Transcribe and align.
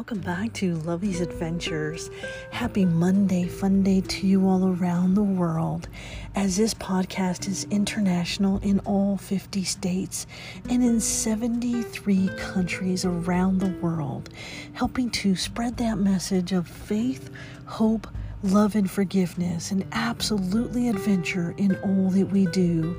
welcome 0.00 0.20
back 0.20 0.50
to 0.54 0.76
Lovey's 0.76 1.20
Adventures. 1.20 2.08
Happy 2.52 2.86
Monday, 2.86 3.46
fun 3.46 3.82
day 3.82 4.00
to 4.00 4.26
you 4.26 4.48
all 4.48 4.68
around 4.68 5.12
the 5.12 5.22
world, 5.22 5.90
as 6.34 6.56
this 6.56 6.72
podcast 6.72 7.46
is 7.46 7.64
international 7.64 8.56
in 8.60 8.78
all 8.86 9.18
50 9.18 9.62
states 9.62 10.26
and 10.70 10.82
in 10.82 11.00
73 11.00 12.30
countries 12.38 13.04
around 13.04 13.58
the 13.58 13.78
world, 13.82 14.30
helping 14.72 15.10
to 15.10 15.36
spread 15.36 15.76
that 15.76 15.98
message 15.98 16.52
of 16.52 16.66
faith, 16.66 17.28
hope, 17.66 18.08
love, 18.42 18.76
and 18.76 18.90
forgiveness, 18.90 19.70
and 19.70 19.84
absolutely 19.92 20.88
adventure 20.88 21.54
in 21.58 21.76
all 21.82 22.08
that 22.08 22.30
we 22.30 22.46
do 22.46 22.96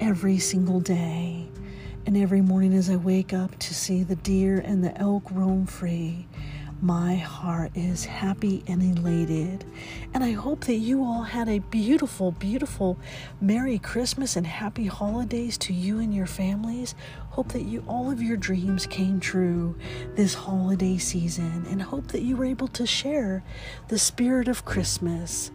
every 0.00 0.38
single 0.38 0.80
day. 0.80 1.48
And 2.04 2.16
every 2.16 2.40
morning 2.40 2.74
as 2.74 2.90
I 2.90 2.96
wake 2.96 3.32
up 3.32 3.56
to 3.60 3.74
see 3.74 4.02
the 4.02 4.16
deer 4.16 4.58
and 4.58 4.82
the 4.82 4.96
elk 4.98 5.22
roam 5.30 5.66
free, 5.66 6.26
my 6.82 7.14
heart 7.14 7.70
is 7.76 8.04
happy 8.04 8.64
and 8.66 8.82
elated. 8.98 9.64
And 10.12 10.24
I 10.24 10.32
hope 10.32 10.64
that 10.64 10.78
you 10.78 11.04
all 11.04 11.22
had 11.22 11.48
a 11.48 11.60
beautiful, 11.60 12.32
beautiful 12.32 12.98
Merry 13.40 13.78
Christmas 13.78 14.34
and 14.34 14.44
happy 14.44 14.86
holidays 14.86 15.56
to 15.58 15.72
you 15.72 16.00
and 16.00 16.12
your 16.12 16.26
families. 16.26 16.96
Hope 17.30 17.52
that 17.52 17.62
you 17.62 17.84
all 17.86 18.10
of 18.10 18.20
your 18.20 18.36
dreams 18.36 18.84
came 18.86 19.20
true 19.20 19.76
this 20.16 20.34
holiday 20.34 20.98
season 20.98 21.64
and 21.70 21.80
hope 21.80 22.08
that 22.08 22.22
you 22.22 22.36
were 22.36 22.44
able 22.44 22.68
to 22.68 22.84
share 22.84 23.44
the 23.86 23.98
spirit 23.98 24.48
of 24.48 24.64
Christmas 24.64 25.52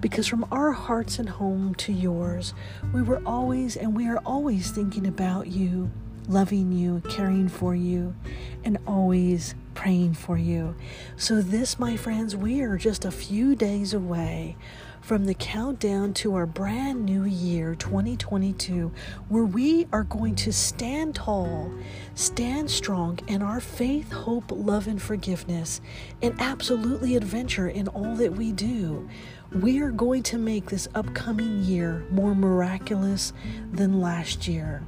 because 0.00 0.28
from 0.28 0.46
our 0.52 0.70
hearts 0.70 1.18
and 1.18 1.28
home 1.28 1.74
to 1.74 1.92
yours, 1.92 2.54
we 2.94 3.02
were 3.02 3.20
always 3.26 3.76
and 3.76 3.96
we 3.96 4.06
are 4.06 4.18
always 4.24 4.70
thinking 4.70 5.08
about 5.08 5.48
you, 5.48 5.90
loving 6.28 6.70
you, 6.70 7.02
caring 7.08 7.48
for 7.48 7.74
you, 7.74 8.14
and 8.62 8.78
always 8.86 9.56
praying 9.78 10.12
for 10.12 10.36
you. 10.36 10.74
So, 11.16 11.40
this, 11.40 11.78
my 11.78 11.96
friends, 11.96 12.34
we 12.34 12.62
are 12.62 12.76
just 12.76 13.04
a 13.04 13.12
few 13.12 13.54
days 13.54 13.94
away 13.94 14.56
from 15.00 15.24
the 15.24 15.34
countdown 15.34 16.12
to 16.14 16.34
our 16.34 16.46
brand 16.46 17.04
new 17.04 17.24
year 17.24 17.74
2022, 17.74 18.92
where 19.28 19.44
we 19.44 19.86
are 19.92 20.04
going 20.04 20.34
to 20.34 20.52
stand 20.52 21.14
tall, 21.14 21.72
stand 22.14 22.70
strong 22.70 23.18
in 23.26 23.42
our 23.42 23.60
faith, 23.60 24.12
hope, 24.12 24.50
love, 24.50 24.86
and 24.86 25.00
forgiveness, 25.00 25.80
and 26.22 26.34
absolutely 26.40 27.16
adventure 27.16 27.68
in 27.68 27.88
all 27.88 28.14
that 28.16 28.32
we 28.32 28.52
do. 28.52 29.08
We 29.50 29.80
are 29.80 29.90
going 29.90 30.24
to 30.24 30.36
make 30.36 30.66
this 30.66 30.88
upcoming 30.94 31.62
year 31.62 32.04
more 32.10 32.34
miraculous 32.34 33.32
than 33.72 33.98
last 34.00 34.46
year. 34.46 34.82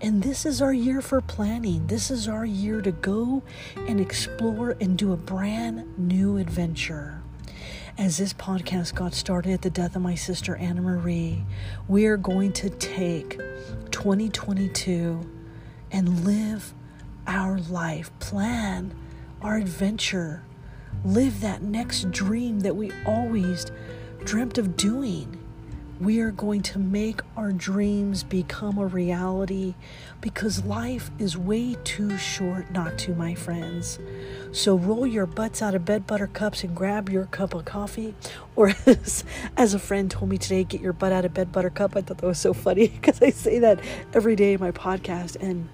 And 0.00 0.22
this 0.22 0.46
is 0.46 0.62
our 0.62 0.72
year 0.72 1.02
for 1.02 1.20
planning. 1.20 1.86
This 1.86 2.10
is 2.10 2.26
our 2.26 2.46
year 2.46 2.80
to 2.80 2.92
go 2.92 3.42
and 3.76 4.00
explore 4.00 4.74
and 4.80 4.96
do 4.96 5.12
a 5.12 5.18
brand 5.18 5.98
new 5.98 6.38
adventure. 6.38 7.22
As 7.98 8.18
this 8.18 8.34
podcast 8.34 8.94
got 8.94 9.14
started 9.14 9.52
at 9.52 9.62
the 9.62 9.70
death 9.70 9.96
of 9.96 10.02
my 10.02 10.14
sister 10.14 10.54
Anna 10.56 10.82
Marie, 10.82 11.46
we 11.88 12.04
are 12.04 12.18
going 12.18 12.52
to 12.52 12.68
take 12.68 13.38
2022 13.90 15.26
and 15.90 16.26
live 16.26 16.74
our 17.26 17.58
life, 17.58 18.10
plan 18.18 18.94
our 19.40 19.56
adventure, 19.56 20.44
live 21.06 21.40
that 21.40 21.62
next 21.62 22.10
dream 22.10 22.60
that 22.60 22.76
we 22.76 22.92
always 23.06 23.64
dreamt 24.24 24.58
of 24.58 24.76
doing. 24.76 25.35
We 25.98 26.20
are 26.20 26.30
going 26.30 26.60
to 26.62 26.78
make 26.78 27.22
our 27.38 27.52
dreams 27.52 28.22
become 28.22 28.76
a 28.76 28.86
reality 28.86 29.74
because 30.20 30.62
life 30.66 31.10
is 31.18 31.38
way 31.38 31.74
too 31.84 32.18
short 32.18 32.70
not 32.70 32.98
to, 32.98 33.14
my 33.14 33.34
friends. 33.34 33.98
So 34.52 34.76
roll 34.76 35.06
your 35.06 35.24
butts 35.24 35.62
out 35.62 35.74
of 35.74 35.86
bed, 35.86 36.06
buttercups, 36.06 36.64
and 36.64 36.76
grab 36.76 37.08
your 37.08 37.24
cup 37.26 37.54
of 37.54 37.64
coffee. 37.64 38.14
Or 38.56 38.72
as, 38.86 39.22
as 39.58 39.74
a 39.74 39.78
friend 39.78 40.10
told 40.10 40.30
me 40.30 40.38
today, 40.38 40.64
get 40.64 40.80
your 40.80 40.94
butt 40.94 41.12
out 41.12 41.26
of 41.26 41.34
bed, 41.34 41.52
buttercup. 41.52 41.94
I 41.94 42.00
thought 42.00 42.16
that 42.16 42.26
was 42.26 42.38
so 42.38 42.54
funny 42.54 42.88
because 43.00 43.20
I 43.20 43.28
say 43.28 43.58
that 43.58 43.80
every 44.14 44.34
day 44.34 44.54
in 44.54 44.60
my 44.60 44.70
podcast. 44.70 45.36
And 45.42 45.68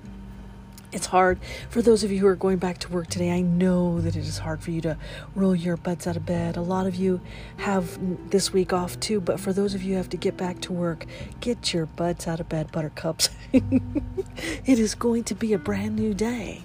it's 0.92 1.06
hard 1.06 1.38
for 1.70 1.80
those 1.80 2.04
of 2.04 2.12
you 2.12 2.20
who 2.20 2.26
are 2.26 2.36
going 2.36 2.58
back 2.58 2.78
to 2.78 2.88
work 2.90 3.08
today. 3.08 3.30
I 3.30 3.40
know 3.40 4.00
that 4.00 4.14
it 4.14 4.26
is 4.26 4.38
hard 4.38 4.62
for 4.62 4.70
you 4.70 4.80
to 4.82 4.98
roll 5.34 5.54
your 5.54 5.76
butts 5.76 6.06
out 6.06 6.16
of 6.16 6.26
bed. 6.26 6.56
A 6.56 6.60
lot 6.60 6.86
of 6.86 6.94
you 6.94 7.20
have 7.56 7.98
this 8.30 8.52
week 8.52 8.72
off 8.72 9.00
too, 9.00 9.20
but 9.20 9.40
for 9.40 9.52
those 9.52 9.74
of 9.74 9.82
you 9.82 9.92
who 9.92 9.96
have 9.96 10.10
to 10.10 10.16
get 10.16 10.36
back 10.36 10.60
to 10.62 10.72
work, 10.72 11.06
get 11.40 11.72
your 11.72 11.86
butts 11.86 12.28
out 12.28 12.40
of 12.40 12.48
bed, 12.48 12.70
buttercups. 12.70 13.30
it 13.52 14.78
is 14.78 14.94
going 14.94 15.24
to 15.24 15.34
be 15.34 15.52
a 15.52 15.58
brand 15.58 15.96
new 15.96 16.12
day. 16.12 16.64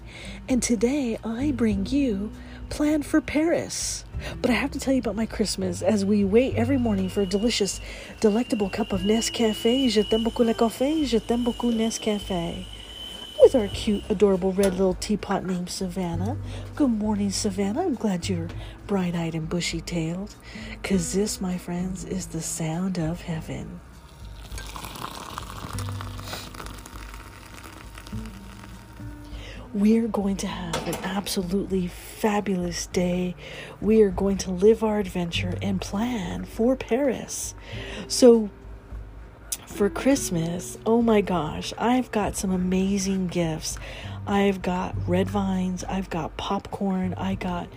And 0.50 0.62
today 0.62 1.18
I 1.24 1.52
bring 1.52 1.86
you 1.86 2.32
Plan 2.70 3.02
for 3.02 3.22
Paris. 3.22 4.04
But 4.42 4.52
I 4.52 4.56
have 4.56 4.72
to 4.72 4.80
tell 4.80 4.94
you 4.94 5.00
about 5.00 5.16
my 5.16 5.26
Christmas 5.26 5.82
as 5.82 6.04
we 6.04 6.26
wait 6.26 6.56
every 6.56 6.78
morning 6.78 7.08
for 7.08 7.22
a 7.22 7.26
delicious, 7.26 7.80
delectable 8.20 8.70
cup 8.70 8.92
of 8.92 9.02
Nescafe. 9.04 9.90
Je 9.90 10.02
t'aime 10.02 10.24
beaucoup 10.24 10.44
le 10.44 10.54
café, 10.54 11.06
je 11.06 11.18
t'aime 11.18 11.46
beaucoup 11.46 11.72
Nescafe 11.72 12.66
with 13.48 13.56
our 13.56 13.68
cute, 13.70 14.04
adorable 14.10 14.52
red 14.52 14.74
little 14.74 14.96
teapot 14.96 15.46
named 15.46 15.70
Savannah. 15.70 16.36
Good 16.76 16.90
morning, 16.90 17.32
Savannah. 17.32 17.84
I'm 17.84 17.96
glad 17.96 18.28
you're 18.28 18.50
bright 18.88 19.16
eyed 19.16 19.36
and 19.36 19.48
bushy 19.48 19.80
tailed, 19.80 20.36
because 20.72 21.14
this, 21.14 21.40
my 21.40 21.58
friends, 21.58 22.04
is 22.04 22.26
the 22.28 22.42
sound 22.42 23.00
of 23.00 23.22
heaven. 23.22 23.80
We're 29.74 30.10
going 30.10 30.36
to 30.38 30.48
have 30.48 30.86
an 30.86 30.96
absolutely 31.06 31.88
fabulous 31.88 32.88
day. 32.88 33.34
We 33.80 34.02
are 34.02 34.12
going 34.12 34.40
to 34.40 34.52
live 34.52 34.84
our 34.84 35.00
adventure 35.00 35.58
and 35.62 35.80
plan 35.80 36.44
for 36.44 36.76
Paris. 36.76 37.56
So, 38.10 38.50
for 39.68 39.90
Christmas, 39.90 40.78
oh 40.86 41.02
my 41.02 41.22
gosh, 41.22 41.74
I've 41.78 42.10
got 42.12 42.36
some 42.36 42.52
amazing 42.52 43.28
gifts. 43.28 43.78
I've 44.26 44.62
got 44.62 44.96
red 45.08 45.30
vines, 45.30 45.84
I've 45.84 46.10
got 46.10 46.36
popcorn, 46.36 47.14
I 47.16 47.36
got 47.36 47.68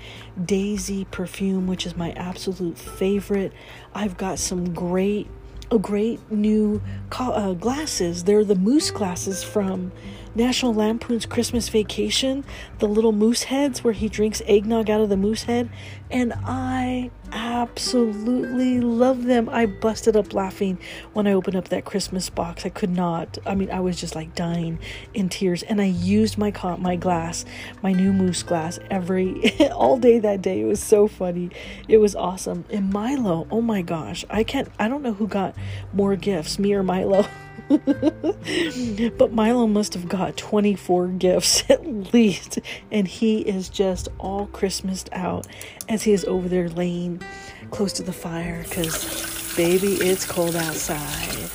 daisy 0.43 1.05
perfume, 1.11 1.67
which 1.67 1.87
is 1.87 1.97
my 1.97 2.13
absolute 2.13 2.79
favorite. 2.79 3.53
I've 3.95 4.17
got 4.17 4.39
some 4.39 4.73
great, 4.73 5.29
a 5.71 5.79
great 5.79 6.19
new 6.31 6.81
uh, 7.19 7.53
glasses. 7.53 8.25
They're 8.25 8.45
the 8.45 8.57
moose 8.57 8.91
glasses 8.91 9.45
from 9.45 9.93
National 10.35 10.73
Lampoon's 10.73 11.27
Christmas 11.27 11.69
Vacation, 11.69 12.45
the 12.79 12.89
little 12.89 13.13
moose 13.13 13.45
heads 13.45 13.85
where 13.85 13.93
he 13.93 14.09
drinks 14.09 14.43
eggnog 14.47 14.89
out 14.89 15.01
of 15.01 15.09
the 15.09 15.17
moose 15.17 15.45
head, 15.45 15.69
and 16.11 16.33
I 16.45 17.11
absolutely 17.61 18.81
love 18.81 19.25
them. 19.25 19.49
I 19.51 19.67
busted 19.67 20.17
up 20.17 20.33
laughing 20.33 20.79
when 21.13 21.27
I 21.27 21.33
opened 21.33 21.57
up 21.57 21.69
that 21.69 21.85
Christmas 21.85 22.31
box. 22.31 22.65
I 22.65 22.71
could 22.71 22.91
not. 22.91 23.37
I 23.45 23.55
mean, 23.55 23.71
I 23.71 23.81
was 23.81 24.01
just 24.01 24.15
like 24.15 24.35
dying 24.35 24.79
in 25.13 25.29
tears, 25.29 25.63
and 25.63 25.81
I 25.81 25.85
used 25.85 26.39
my 26.39 26.51
my 26.79 26.97
glass, 26.97 27.45
my 27.83 27.93
new 27.93 28.13
moose 28.13 28.43
glass, 28.43 28.79
every 28.91 29.59
all 29.73 29.99
day 29.99 30.19
that 30.19 30.41
day. 30.41 30.63
It 30.63 30.65
was 30.65 30.83
so 30.83 31.07
funny. 31.07 31.51
It 31.87 31.99
was 31.99 32.17
awesome. 32.17 32.65
And 32.71 32.91
Milo, 32.91 33.47
oh 33.51 33.61
my 33.61 33.83
gosh, 33.83 34.25
I 34.31 34.43
can't. 34.43 34.69
I 34.79 34.89
don't 34.89 35.03
know 35.03 35.13
who 35.13 35.29
got 35.29 35.55
more 35.93 36.17
gifts, 36.17 36.59
me 36.59 36.73
or 36.73 36.83
Milo. 36.83 37.27
but 39.17 39.33
Milo 39.33 39.69
must 39.69 39.95
have 39.95 40.09
got 40.09 40.37
24 40.37 41.07
gifts 41.09 41.63
at 41.71 42.13
least, 42.13 42.59
and 42.91 43.07
he 43.07 43.43
is 43.43 43.69
just 43.69 44.09
all 44.19 44.49
Christmased 44.49 45.09
out 45.13 45.47
as 45.89 46.03
he 46.03 46.13
is 46.13 46.25
over 46.25 46.49
there 46.49 46.69
laying 46.69 47.23
close 47.71 47.93
to 47.95 48.03
the 48.03 48.13
fire 48.13 48.65
because, 48.65 49.55
baby, 49.57 49.93
it's 49.95 50.27
cold 50.27 50.57
outside. 50.57 51.51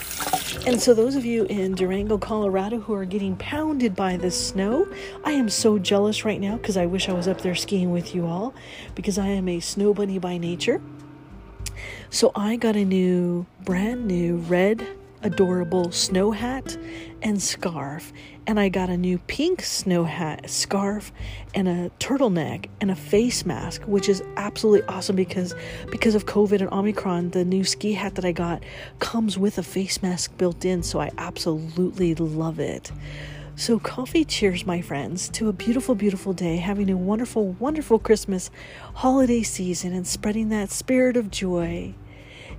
And 0.66 0.82
so, 0.82 0.94
those 0.94 1.18
of 1.18 1.26
you 1.26 1.44
in 1.44 1.76
Durango, 1.76 2.18
Colorado, 2.18 2.80
who 2.80 2.94
are 2.94 3.04
getting 3.04 3.36
pounded 3.36 3.94
by 3.94 4.16
the 4.16 4.32
snow, 4.32 4.88
I 5.26 5.34
am 5.34 5.50
so 5.50 5.78
jealous 5.78 6.24
right 6.24 6.40
now 6.40 6.56
because 6.56 6.78
I 6.78 6.86
wish 6.86 7.10
I 7.10 7.14
was 7.14 7.28
up 7.28 7.42
there 7.42 7.56
skiing 7.56 7.92
with 7.92 8.16
you 8.16 8.26
all 8.26 8.54
because 8.96 9.18
I 9.18 9.28
am 9.28 9.50
a 9.50 9.60
snow 9.60 9.94
bunny 9.94 10.18
by 10.18 10.38
nature. 10.38 10.82
So, 12.10 12.32
I 12.36 12.56
got 12.56 12.78
a 12.78 12.86
new, 12.86 13.46
brand 13.66 14.08
new 14.08 14.38
red 14.38 14.88
adorable 15.26 15.92
snow 15.92 16.32
hat 16.32 16.78
and 17.24 17.42
scarf. 17.42 18.14
And 18.48 18.60
I 18.60 18.70
got 18.70 18.90
a 18.90 18.96
new 18.96 19.18
pink 19.18 19.64
snow 19.64 20.04
hat, 20.04 20.48
scarf, 20.48 21.12
and 21.56 21.68
a 21.68 21.90
turtleneck 22.00 22.70
and 22.80 22.92
a 22.92 22.96
face 22.96 23.44
mask, 23.44 23.82
which 23.84 24.08
is 24.08 24.22
absolutely 24.38 24.88
awesome 24.88 25.16
because 25.16 25.56
because 25.90 26.14
of 26.14 26.28
COVID 26.28 26.62
and 26.62 26.72
Omicron, 26.72 27.32
the 27.32 27.44
new 27.44 27.64
ski 27.64 27.94
hat 27.94 28.16
that 28.16 28.26
I 28.26 28.32
got 28.32 28.64
comes 29.00 29.38
with 29.38 29.58
a 29.58 29.64
face 29.64 30.04
mask 30.04 30.38
built 30.38 30.64
in, 30.64 30.84
so 30.84 31.02
I 31.02 31.12
absolutely 31.18 32.14
love 32.14 32.60
it. 32.60 32.92
So, 33.58 33.80
coffee 33.80 34.26
cheers, 34.26 34.66
my 34.66 34.82
friends, 34.82 35.30
to 35.30 35.48
a 35.48 35.54
beautiful, 35.54 35.96
beautiful 35.96 36.34
day, 36.34 36.58
having 36.58 36.90
a 36.90 36.98
wonderful, 36.98 37.54
wonderful 37.54 38.00
Christmas 38.00 38.52
holiday 38.96 39.44
season 39.44 39.94
and 39.94 40.06
spreading 40.06 40.50
that 40.50 40.72
spirit 40.72 41.16
of 41.18 41.32
joy 41.32 41.96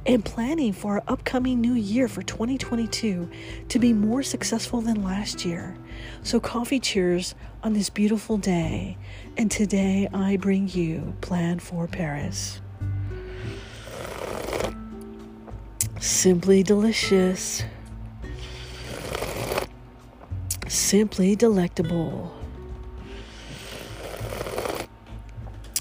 and 0.06 0.24
planning 0.24 0.72
for 0.72 0.92
our 0.92 1.02
upcoming 1.08 1.60
new 1.60 1.74
year 1.74 2.06
for 2.08 2.22
2022 2.22 3.28
to 3.68 3.78
be 3.78 3.92
more 3.92 4.22
successful 4.22 4.80
than 4.80 5.02
last 5.02 5.44
year. 5.44 5.76
So, 6.22 6.38
coffee 6.38 6.78
cheers 6.78 7.34
on 7.62 7.72
this 7.72 7.90
beautiful 7.90 8.36
day. 8.36 8.96
And 9.36 9.50
today 9.50 10.08
I 10.14 10.36
bring 10.36 10.68
you 10.68 11.14
Plan 11.20 11.58
for 11.58 11.88
Paris. 11.88 12.60
Simply 15.98 16.62
delicious. 16.62 17.64
Simply 20.68 21.34
delectable. 21.34 22.32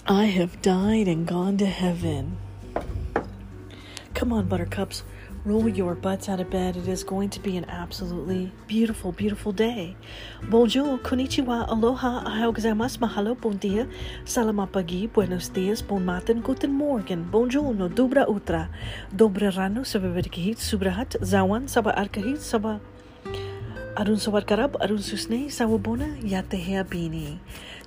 I 0.08 0.26
have 0.26 0.62
died 0.62 1.08
and 1.08 1.28
gone 1.28 1.58
to 1.58 1.66
heaven. 1.66 2.38
Come 4.26 4.34
on, 4.34 4.48
buttercups, 4.48 5.04
roll 5.46 5.70
your 5.70 5.94
butts 5.94 6.28
out 6.30 6.40
of 6.40 6.50
bed. 6.50 6.76
It 6.76 6.88
is 6.88 7.04
going 7.04 7.30
to 7.30 7.40
be 7.40 7.58
an 7.58 7.66
absolutely 7.66 8.52
beautiful, 8.66 9.12
beautiful 9.12 9.52
day. 9.52 9.96
Bonjour, 10.50 10.98
konnichiwa, 10.98 11.68
aloha, 11.70 12.24
ohayo 12.26 12.52
gozaimasu, 12.52 12.98
mahalo, 12.98 13.40
bon 13.40 13.56
dia, 13.60 13.88
salamapagi, 14.26 15.14
buenos 15.14 15.50
dias, 15.50 15.84
bon 15.84 16.04
matin, 16.04 16.42
guten 16.42 16.74
morgen, 16.74 17.30
bonjour, 17.30 17.72
no 17.76 17.88
dubra 17.88 18.26
utra, 18.28 18.70
dobre 19.16 19.56
rano, 19.56 19.82
sababarikihit, 19.86 20.58
subrahat, 20.58 21.22
zawan, 21.22 21.70
saba 21.70 21.92
arkahit, 21.92 22.40
saba 22.40 22.82
Arun 23.98 24.18
Arun 24.18 24.98
Susne, 24.98 25.46
Sawabona. 25.46 27.40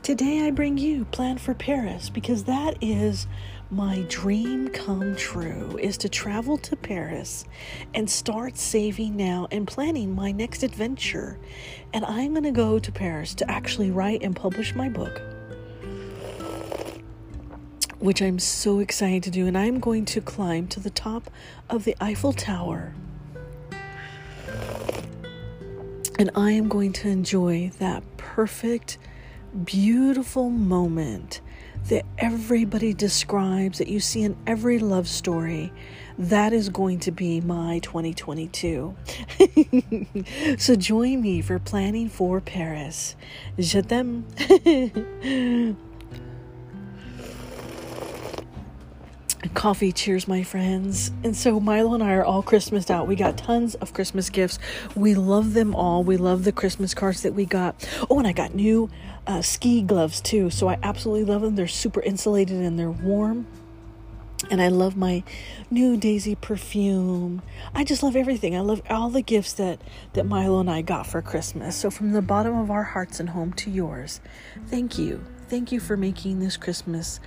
Today 0.02 0.46
I 0.46 0.50
bring 0.50 0.78
you 0.78 1.04
Plan 1.04 1.36
for 1.36 1.52
Paris 1.52 2.08
because 2.08 2.44
that 2.44 2.78
is 2.80 3.26
my 3.70 4.06
dream 4.08 4.68
come 4.68 5.14
true 5.16 5.76
is 5.78 5.98
to 5.98 6.08
travel 6.08 6.56
to 6.56 6.76
Paris 6.76 7.44
and 7.92 8.08
start 8.08 8.56
saving 8.56 9.18
now 9.18 9.48
and 9.50 9.68
planning 9.68 10.14
my 10.14 10.32
next 10.32 10.62
adventure. 10.62 11.38
And 11.92 12.06
I'm 12.06 12.32
going 12.32 12.44
to 12.44 12.52
go 12.52 12.78
to 12.78 12.90
Paris 12.90 13.34
to 13.34 13.50
actually 13.50 13.90
write 13.90 14.22
and 14.22 14.34
publish 14.34 14.74
my 14.74 14.88
book. 14.88 15.20
Which 17.98 18.22
I'm 18.22 18.38
so 18.38 18.78
excited 18.78 19.24
to 19.24 19.30
do, 19.30 19.46
and 19.46 19.58
I'm 19.58 19.78
going 19.78 20.06
to 20.06 20.22
climb 20.22 20.68
to 20.68 20.80
the 20.80 20.88
top 20.88 21.30
of 21.68 21.84
the 21.84 21.94
Eiffel 22.00 22.32
Tower 22.32 22.94
and 26.18 26.30
I 26.34 26.50
am 26.50 26.68
going 26.68 26.92
to 26.94 27.08
enjoy 27.08 27.70
that 27.78 28.02
perfect, 28.16 28.98
beautiful 29.64 30.50
moment 30.50 31.40
that 31.88 32.04
everybody 32.18 32.92
describes, 32.92 33.78
that 33.78 33.88
you 33.88 34.00
see 34.00 34.22
in 34.22 34.36
every 34.46 34.78
love 34.78 35.08
story. 35.08 35.72
That 36.18 36.52
is 36.52 36.68
going 36.68 36.98
to 37.00 37.12
be 37.12 37.40
my 37.40 37.78
2022. 37.78 38.96
so 40.58 40.74
join 40.74 41.22
me 41.22 41.40
for 41.40 41.60
planning 41.60 42.08
for 42.08 42.40
Paris. 42.40 43.14
Je 43.58 43.80
t'aime. 43.80 44.26
coffee 49.48 49.92
cheers 49.92 50.28
my 50.28 50.42
friends 50.42 51.10
and 51.24 51.36
so 51.36 51.58
milo 51.60 51.94
and 51.94 52.02
i 52.02 52.12
are 52.12 52.24
all 52.24 52.42
christmased 52.42 52.90
out 52.90 53.06
we 53.06 53.16
got 53.16 53.36
tons 53.36 53.74
of 53.76 53.92
christmas 53.92 54.30
gifts 54.30 54.58
we 54.94 55.14
love 55.14 55.54
them 55.54 55.74
all 55.74 56.02
we 56.04 56.16
love 56.16 56.44
the 56.44 56.52
christmas 56.52 56.94
cards 56.94 57.22
that 57.22 57.34
we 57.34 57.44
got 57.44 57.88
oh 58.10 58.18
and 58.18 58.26
i 58.26 58.32
got 58.32 58.54
new 58.54 58.88
uh, 59.26 59.42
ski 59.42 59.82
gloves 59.82 60.20
too 60.20 60.50
so 60.50 60.68
i 60.68 60.78
absolutely 60.82 61.24
love 61.24 61.42
them 61.42 61.54
they're 61.54 61.66
super 61.66 62.00
insulated 62.02 62.56
and 62.56 62.78
they're 62.78 62.90
warm 62.90 63.46
and 64.50 64.62
I 64.62 64.68
love 64.68 64.96
my 64.96 65.24
new 65.70 65.96
Daisy 65.96 66.34
perfume. 66.34 67.42
I 67.74 67.84
just 67.84 68.02
love 68.02 68.14
everything. 68.14 68.56
I 68.56 68.60
love 68.60 68.82
all 68.88 69.10
the 69.10 69.20
gifts 69.20 69.52
that 69.54 69.80
that 70.12 70.26
Milo 70.26 70.60
and 70.60 70.70
I 70.70 70.80
got 70.80 71.06
for 71.06 71.20
Christmas. 71.20 71.76
So 71.76 71.90
from 71.90 72.12
the 72.12 72.22
bottom 72.22 72.56
of 72.56 72.70
our 72.70 72.84
hearts 72.84 73.20
and 73.20 73.30
home 73.30 73.52
to 73.54 73.70
yours, 73.70 74.20
thank 74.66 74.96
you. 74.96 75.24
Thank 75.48 75.72
you 75.72 75.80
for 75.80 75.96
making 75.96 76.40
this 76.40 76.56
Christmas 76.56 77.20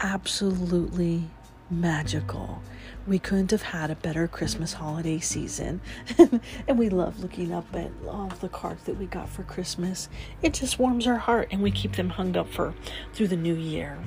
absolutely 0.00 1.24
magical. 1.70 2.62
We 3.06 3.18
couldn't 3.18 3.50
have 3.52 3.62
had 3.62 3.90
a 3.90 3.96
better 3.96 4.28
Christmas 4.28 4.74
holiday 4.74 5.18
season. 5.18 5.80
and 6.68 6.78
we 6.78 6.88
love 6.88 7.20
looking 7.20 7.52
up 7.52 7.74
at 7.74 7.90
all 8.06 8.28
the 8.40 8.48
cards 8.48 8.84
that 8.84 8.98
we 8.98 9.06
got 9.06 9.28
for 9.28 9.42
Christmas. 9.42 10.08
It 10.42 10.54
just 10.54 10.78
warms 10.78 11.06
our 11.06 11.16
heart 11.16 11.48
and 11.50 11.62
we 11.62 11.70
keep 11.70 11.96
them 11.96 12.10
hung 12.10 12.36
up 12.36 12.48
for 12.48 12.74
through 13.12 13.28
the 13.28 13.36
new 13.36 13.54
year. 13.54 13.98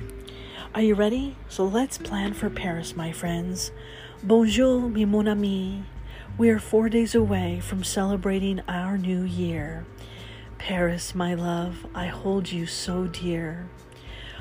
Are 0.74 0.82
you 0.82 0.94
ready? 0.94 1.36
So 1.48 1.64
let's 1.64 1.98
plan 1.98 2.32
for 2.34 2.48
Paris, 2.48 2.96
my 2.96 3.12
friends. 3.12 3.72
Bonjour, 4.22 4.88
mi 4.88 5.04
mon 5.04 5.28
ami. 5.28 5.84
We 6.38 6.48
are 6.48 6.58
four 6.58 6.88
days 6.88 7.14
away 7.14 7.60
from 7.60 7.84
celebrating 7.84 8.62
our 8.68 8.96
new 8.96 9.22
year. 9.22 9.84
Paris, 10.58 11.14
my 11.14 11.34
love, 11.34 11.86
I 11.94 12.06
hold 12.06 12.50
you 12.50 12.66
so 12.66 13.06
dear. 13.06 13.68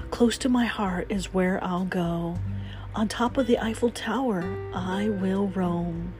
Close 0.09 0.37
to 0.37 0.49
my 0.49 0.65
heart 0.65 1.07
is 1.09 1.33
where 1.33 1.61
I'll 1.63 1.85
go 1.85 2.37
on 2.93 3.07
top 3.07 3.37
of 3.37 3.47
the 3.47 3.57
Eiffel 3.57 3.89
Tower, 3.89 4.43
I 4.73 5.07
will 5.07 5.47
roam 5.47 6.13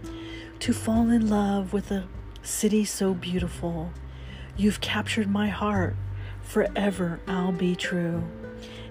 to 0.60 0.74
fall 0.74 1.10
in 1.10 1.30
love 1.30 1.74
with 1.74 1.92
a 1.92 2.08
city 2.44 2.86
so 2.86 3.14
beautiful. 3.14 3.92
You've 4.56 4.80
captured 4.80 5.30
my 5.30 5.50
heart, 5.50 5.96
forever 6.42 7.20
I'll 7.28 7.52
be 7.52 7.76
true. 7.76 8.24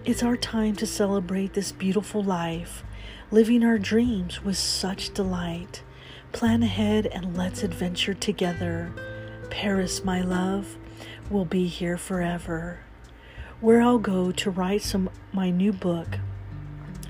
It's 0.04 0.22
our 0.22 0.36
time 0.36 0.76
to 0.76 0.86
celebrate 0.86 1.54
this 1.54 1.72
beautiful 1.72 2.22
life, 2.22 2.82
living 3.30 3.64
our 3.64 3.78
dreams 3.78 4.44
with 4.44 4.58
such 4.58 5.14
delight. 5.14 5.82
Plan 6.32 6.62
ahead 6.62 7.06
and 7.06 7.36
let's 7.36 7.62
adventure 7.62 8.14
together. 8.14 8.92
Paris, 9.48 10.04
my 10.04 10.20
love, 10.20 10.76
will 11.30 11.44
be 11.46 11.66
here 11.66 11.96
forever. 11.96 12.80
Where 13.60 13.80
I'll 13.80 13.98
go 13.98 14.32
to 14.32 14.50
write 14.50 14.82
some 14.82 15.08
my 15.32 15.50
new 15.50 15.72
book 15.72 16.18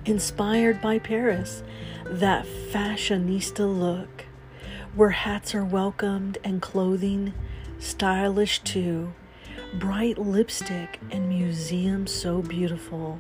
inspired 0.05 0.81
by 0.81 0.99
Paris, 0.99 1.62
that 2.05 2.44
fashionista 2.44 3.67
look, 3.67 4.26
where 4.94 5.11
hats 5.11 5.55
are 5.55 5.64
welcomed 5.64 6.38
and 6.43 6.61
clothing 6.61 7.32
stylish 7.79 8.61
too, 8.61 9.12
bright 9.79 10.19
lipstick 10.19 11.00
and 11.11 11.29
museums 11.29 12.11
so 12.12 12.43
beautiful. 12.43 13.19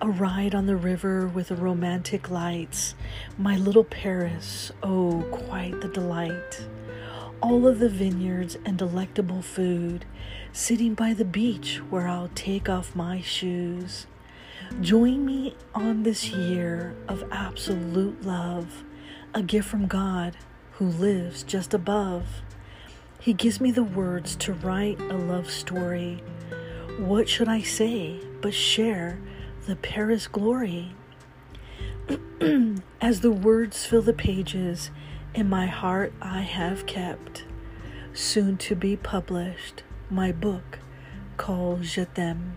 A 0.00 0.10
ride 0.10 0.54
on 0.54 0.66
the 0.66 0.76
river 0.76 1.26
with 1.26 1.48
the 1.48 1.56
romantic 1.56 2.30
lights, 2.30 2.94
my 3.38 3.56
little 3.56 3.84
Paris, 3.84 4.70
oh, 4.82 5.24
quite 5.30 5.80
the 5.80 5.88
delight. 5.88 6.66
All 7.40 7.66
of 7.66 7.78
the 7.78 7.88
vineyards 7.88 8.58
and 8.64 8.76
delectable 8.76 9.40
food, 9.40 10.04
sitting 10.52 10.94
by 10.94 11.14
the 11.14 11.24
beach 11.24 11.80
where 11.88 12.08
I'll 12.08 12.30
take 12.34 12.68
off 12.68 12.96
my 12.96 13.20
shoes. 13.20 14.06
Join 14.80 15.24
me 15.24 15.54
on 15.74 16.02
this 16.02 16.28
year 16.28 16.94
of 17.08 17.24
absolute 17.32 18.22
love, 18.24 18.84
a 19.32 19.42
gift 19.42 19.68
from 19.68 19.86
God 19.86 20.36
who 20.72 20.86
lives 20.86 21.42
just 21.42 21.72
above. 21.72 22.26
He 23.18 23.32
gives 23.32 23.58
me 23.58 23.70
the 23.70 23.82
words 23.82 24.36
to 24.36 24.52
write 24.52 25.00
a 25.00 25.16
love 25.16 25.50
story. 25.50 26.22
What 26.98 27.28
should 27.28 27.48
I 27.48 27.62
say 27.62 28.20
but 28.42 28.52
share 28.52 29.18
the 29.66 29.76
Paris 29.76 30.26
glory? 30.26 30.94
As 33.00 33.20
the 33.20 33.32
words 33.32 33.86
fill 33.86 34.02
the 34.02 34.12
pages, 34.12 34.90
in 35.34 35.48
my 35.48 35.66
heart 35.66 36.12
I 36.20 36.40
have 36.42 36.86
kept, 36.86 37.44
soon 38.12 38.58
to 38.58 38.74
be 38.74 38.96
published, 38.96 39.84
my 40.10 40.32
book 40.32 40.80
called 41.38 41.82
Je 41.82 42.04
t'aime 42.04 42.56